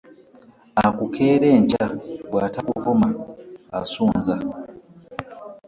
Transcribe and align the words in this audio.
Aakukeera 0.79 1.47
enkya 1.57 1.85
bw'atakuvma 2.29 3.09
asunza. 3.79 4.35